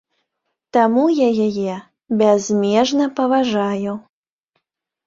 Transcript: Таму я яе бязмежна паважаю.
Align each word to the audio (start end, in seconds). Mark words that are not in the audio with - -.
Таму 0.77 1.03
я 1.17 1.27
яе 1.49 1.75
бязмежна 2.23 3.05
паважаю. 3.21 3.93